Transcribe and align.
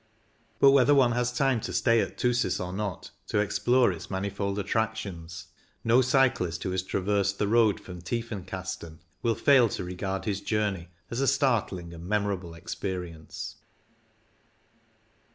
But 0.59 0.71
whether 0.71 0.95
one 0.95 1.11
has 1.11 1.31
time 1.31 1.61
to 1.61 1.71
stay 1.71 1.99
at 2.01 2.19
Thusis 2.19 2.59
or 2.59 2.73
not, 2.73 3.11
to 3.27 3.37
explore 3.37 3.91
its 3.91 4.09
mani 4.09 4.31
fold 4.31 4.57
attractions, 4.57 5.49
no 5.83 6.01
cyclist 6.01 6.63
who 6.63 6.71
has 6.71 6.81
traversed 6.81 7.37
the 7.37 7.47
road 7.47 7.79
from 7.79 8.01
Tiefenkasten 8.01 8.97
will 9.21 9.35
fail 9.35 9.69
to 9.69 9.83
regard 9.83 10.25
his 10.25 10.41
journey 10.41 10.87
as 11.11 11.21
a 11.21 11.27
startling 11.27 11.93
and 11.93 12.07
memorable 12.07 12.55
experience. 12.55 13.57